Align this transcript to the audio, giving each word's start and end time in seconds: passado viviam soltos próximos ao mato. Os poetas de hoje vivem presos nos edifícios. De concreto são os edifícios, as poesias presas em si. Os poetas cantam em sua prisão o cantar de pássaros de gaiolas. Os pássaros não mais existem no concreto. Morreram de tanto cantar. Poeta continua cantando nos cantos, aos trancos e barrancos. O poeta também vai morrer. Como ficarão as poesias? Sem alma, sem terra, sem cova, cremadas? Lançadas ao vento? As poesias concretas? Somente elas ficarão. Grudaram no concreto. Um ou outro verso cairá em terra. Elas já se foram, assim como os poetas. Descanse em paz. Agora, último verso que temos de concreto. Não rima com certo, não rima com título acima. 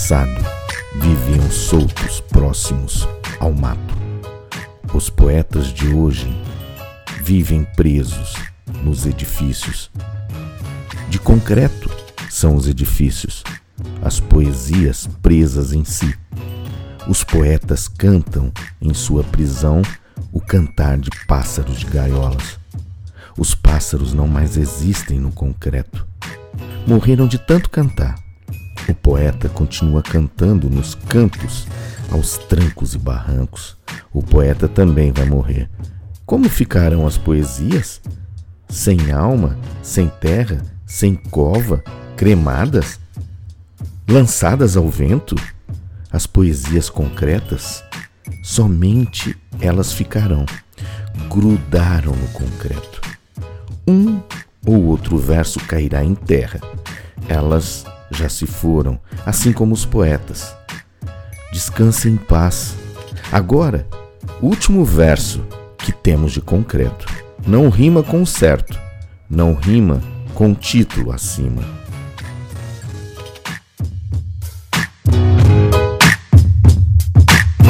passado 0.00 0.44
viviam 0.96 1.50
soltos 1.50 2.20
próximos 2.20 3.06
ao 3.38 3.52
mato. 3.52 3.94
Os 4.92 5.08
poetas 5.08 5.68
de 5.72 5.88
hoje 5.88 6.28
vivem 7.22 7.64
presos 7.76 8.34
nos 8.82 9.06
edifícios. 9.06 9.90
De 11.08 11.18
concreto 11.18 11.88
são 12.28 12.56
os 12.56 12.66
edifícios, 12.66 13.44
as 14.02 14.18
poesias 14.18 15.06
presas 15.22 15.72
em 15.72 15.84
si. 15.84 16.12
Os 17.06 17.22
poetas 17.22 17.86
cantam 17.86 18.50
em 18.80 18.94
sua 18.94 19.22
prisão 19.22 19.82
o 20.32 20.40
cantar 20.40 20.98
de 20.98 21.10
pássaros 21.26 21.78
de 21.78 21.86
gaiolas. 21.86 22.58
Os 23.38 23.54
pássaros 23.54 24.12
não 24.12 24.26
mais 24.26 24.56
existem 24.56 25.20
no 25.20 25.30
concreto. 25.30 26.06
Morreram 26.86 27.28
de 27.28 27.38
tanto 27.38 27.70
cantar. 27.70 28.29
Poeta 29.10 29.48
continua 29.48 30.04
cantando 30.04 30.70
nos 30.70 30.94
cantos, 30.94 31.66
aos 32.12 32.38
trancos 32.38 32.94
e 32.94 32.98
barrancos. 32.98 33.76
O 34.12 34.22
poeta 34.22 34.68
também 34.68 35.10
vai 35.10 35.24
morrer. 35.24 35.68
Como 36.24 36.48
ficarão 36.48 37.04
as 37.04 37.18
poesias? 37.18 38.00
Sem 38.68 39.10
alma, 39.10 39.58
sem 39.82 40.06
terra, 40.06 40.62
sem 40.86 41.16
cova, 41.16 41.82
cremadas? 42.16 43.00
Lançadas 44.08 44.76
ao 44.76 44.88
vento? 44.88 45.34
As 46.12 46.24
poesias 46.24 46.88
concretas? 46.88 47.82
Somente 48.44 49.36
elas 49.60 49.92
ficarão. 49.92 50.46
Grudaram 51.28 52.12
no 52.14 52.28
concreto. 52.28 53.00
Um 53.88 54.22
ou 54.64 54.84
outro 54.84 55.18
verso 55.18 55.58
cairá 55.58 56.04
em 56.04 56.14
terra. 56.14 56.60
Elas 57.28 57.84
já 58.10 58.28
se 58.28 58.46
foram, 58.46 58.98
assim 59.24 59.52
como 59.52 59.74
os 59.74 59.84
poetas. 59.84 60.54
Descanse 61.52 62.08
em 62.08 62.16
paz. 62.16 62.74
Agora, 63.32 63.86
último 64.40 64.84
verso 64.84 65.44
que 65.78 65.92
temos 65.92 66.32
de 66.32 66.40
concreto. 66.40 67.06
Não 67.46 67.68
rima 67.68 68.02
com 68.02 68.24
certo, 68.26 68.78
não 69.28 69.54
rima 69.54 70.02
com 70.34 70.54
título 70.54 71.12
acima. 71.12 71.62